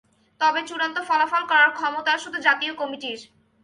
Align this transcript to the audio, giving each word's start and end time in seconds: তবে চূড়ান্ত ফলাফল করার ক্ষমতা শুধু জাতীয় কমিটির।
তবে 0.41 0.59
চূড়ান্ত 0.67 0.97
ফলাফল 1.09 1.43
করার 1.51 1.71
ক্ষমতা 1.77 2.13
শুধু 2.23 2.37
জাতীয় 2.47 2.73
কমিটির। 2.75 3.19